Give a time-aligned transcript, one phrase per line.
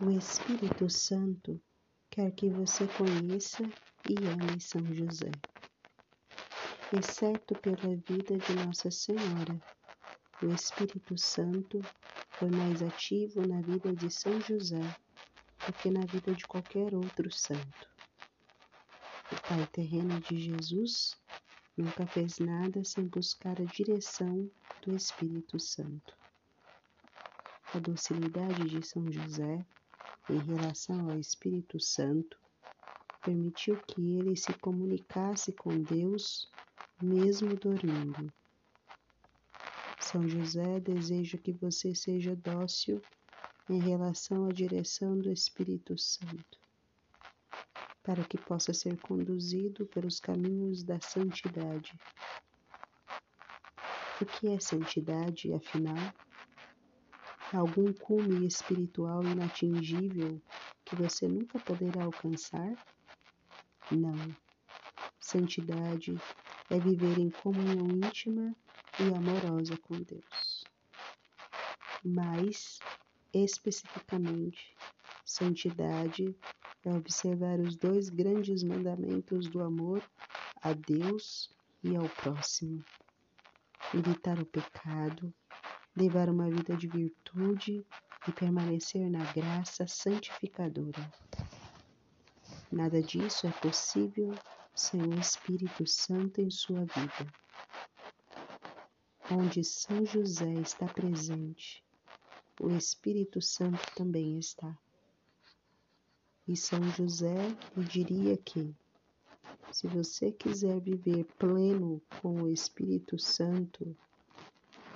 [0.00, 1.60] O Espírito Santo
[2.08, 3.64] quer que você conheça
[4.08, 5.32] e ame São José.
[6.96, 9.60] Exceto pela vida de Nossa Senhora,
[10.40, 11.80] o Espírito Santo
[12.30, 14.80] foi mais ativo na vida de São José
[15.66, 17.90] do que na vida de qualquer outro santo.
[19.32, 21.20] O Pai terreno de Jesus
[21.76, 24.48] nunca fez nada sem buscar a direção
[24.80, 26.16] do Espírito Santo.
[27.74, 29.66] A docilidade de São José
[30.30, 32.38] em relação ao Espírito Santo
[33.24, 36.50] permitiu que ele se comunicasse com Deus
[37.00, 38.32] mesmo dormindo.
[40.00, 43.02] São José deseja que você seja dócil
[43.68, 46.58] em relação à direção do Espírito Santo,
[48.02, 51.92] para que possa ser conduzido pelos caminhos da santidade.
[54.20, 56.12] O que é santidade, afinal?
[57.52, 60.40] Algum cume espiritual inatingível
[60.84, 62.76] que você nunca poderá alcançar?
[63.90, 64.36] Não.
[65.18, 66.14] Santidade
[66.68, 68.54] é viver em comunhão íntima
[69.00, 70.64] e amorosa com Deus.
[72.04, 72.78] Mais
[73.32, 74.76] especificamente,
[75.24, 76.36] santidade
[76.84, 80.02] é observar os dois grandes mandamentos do amor
[80.62, 81.50] a Deus
[81.82, 82.84] e ao próximo.
[83.94, 85.32] Evitar o pecado,
[85.98, 87.84] levar uma vida de virtude
[88.28, 91.10] e permanecer na graça santificadora.
[92.70, 94.32] Nada disso é possível
[94.74, 97.26] sem o Espírito Santo em sua vida.
[99.28, 101.84] Onde São José está presente,
[102.60, 104.78] o Espírito Santo também está.
[106.46, 107.34] E São José
[107.76, 108.72] lhe diria que,
[109.72, 113.96] se você quiser viver pleno com o Espírito Santo,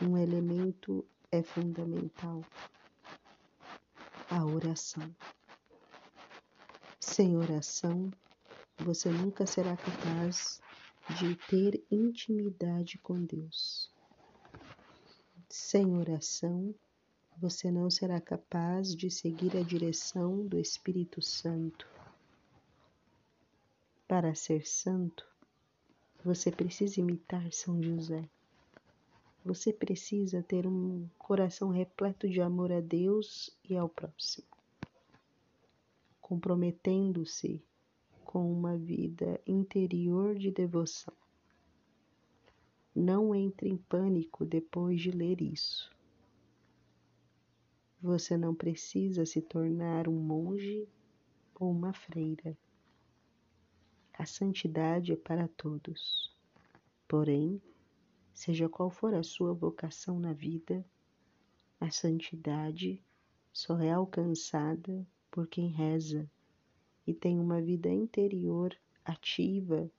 [0.00, 2.44] um elemento é fundamental:
[4.30, 5.14] a oração.
[7.00, 8.10] Sem oração,
[8.78, 10.60] você nunca será capaz
[11.18, 13.90] de ter intimidade com Deus.
[15.48, 16.74] Sem oração,
[17.36, 21.86] você não será capaz de seguir a direção do Espírito Santo.
[24.06, 25.26] Para ser santo,
[26.24, 28.28] você precisa imitar São José.
[29.44, 34.46] Você precisa ter um coração repleto de amor a Deus e ao próximo,
[36.20, 37.60] comprometendo-se
[38.24, 41.12] com uma vida interior de devoção.
[42.94, 45.90] Não entre em pânico depois de ler isso.
[48.00, 50.88] Você não precisa se tornar um monge
[51.54, 52.56] ou uma freira.
[54.12, 56.32] A santidade é para todos.
[57.08, 57.60] Porém,
[58.32, 60.84] seja qual for a sua vocação na vida,
[61.80, 63.02] a santidade
[63.52, 66.30] só é alcançada por quem reza
[67.06, 69.90] e tem uma vida interior ativa,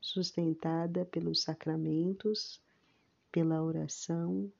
[0.00, 2.60] sustentada pelos sacramentos,
[3.30, 4.52] pela oração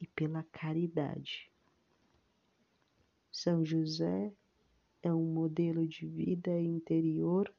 [0.00, 1.50] e pela caridade.
[3.30, 4.32] São José
[5.02, 7.52] é um modelo de vida interior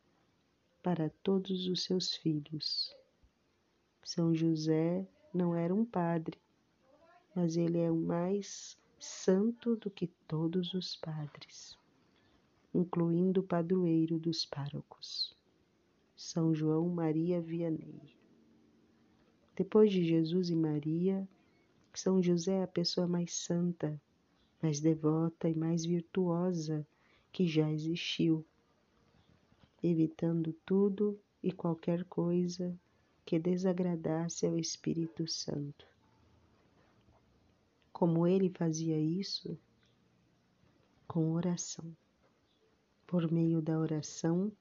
[0.82, 2.96] para todos os seus filhos.
[4.06, 6.40] São José não era um padre,
[7.36, 11.78] mas ele é o mais santo do que todos os padres
[12.76, 15.34] incluindo o padroeiro dos párocos,
[16.14, 18.14] São João Maria Vianney.
[19.56, 21.26] Depois de Jesus e Maria,
[21.94, 24.00] São José é a pessoa mais santa,
[24.62, 26.86] mais devota e mais virtuosa
[27.32, 28.46] que já existiu,
[29.82, 32.78] evitando tudo e qualquer coisa
[33.26, 35.88] que desagradasse ao Espírito Santo.
[37.92, 39.58] Como ele fazia isso?
[41.08, 41.96] Com oração.
[43.08, 44.52] Por meio da oração,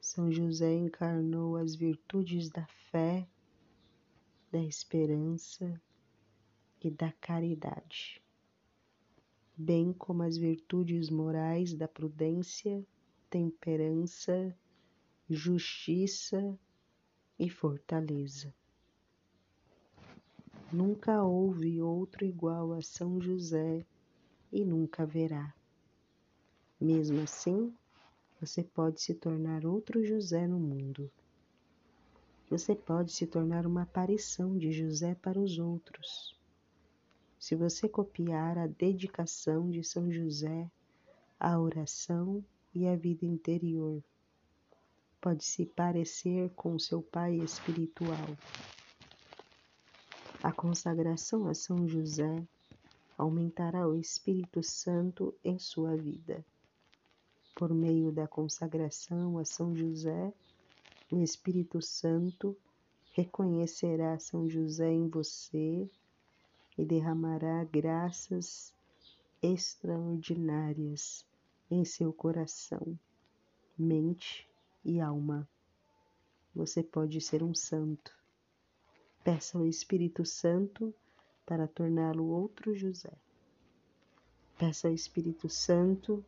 [0.00, 3.28] São José encarnou as virtudes da fé,
[4.50, 5.80] da esperança
[6.82, 8.22] e da caridade,
[9.56, 12.84] bem como as virtudes morais da prudência,
[13.28, 14.56] temperança,
[15.28, 16.58] justiça
[17.38, 18.52] e fortaleza.
[20.72, 23.84] Nunca houve outro igual a São José
[24.52, 25.54] e nunca haverá.
[26.80, 27.72] Mesmo assim,
[28.40, 31.10] você pode se tornar outro José no mundo.
[32.50, 36.36] Você pode se tornar uma aparição de José para os outros.
[37.38, 40.70] Se você copiar a dedicação de São José,
[41.38, 42.44] a oração
[42.74, 44.02] e a vida interior,
[45.26, 48.28] pode se parecer com seu pai espiritual.
[50.40, 52.46] A consagração a São José
[53.18, 56.44] aumentará o Espírito Santo em sua vida.
[57.56, 60.32] Por meio da consagração a São José,
[61.10, 62.56] o Espírito Santo
[63.12, 65.90] reconhecerá São José em você
[66.78, 68.72] e derramará graças
[69.42, 71.26] extraordinárias
[71.68, 72.96] em seu coração,
[73.76, 74.46] mente
[74.86, 75.48] e alma.
[76.54, 78.16] Você pode ser um santo.
[79.24, 80.94] Peça ao Espírito Santo
[81.44, 83.12] para torná-lo outro José.
[84.56, 86.24] Peça ao Espírito Santo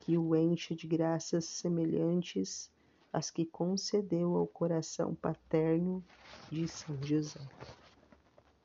[0.00, 2.70] que o encha de graças semelhantes
[3.12, 6.04] às que concedeu ao coração paterno
[6.50, 7.40] de São José.